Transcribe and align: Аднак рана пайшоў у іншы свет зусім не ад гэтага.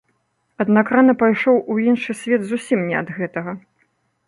Аднак 0.63 0.87
рана 0.97 1.13
пайшоў 1.21 1.59
у 1.75 1.77
іншы 1.89 2.11
свет 2.23 2.41
зусім 2.55 2.79
не 2.89 2.95
ад 3.05 3.15
гэтага. 3.21 3.51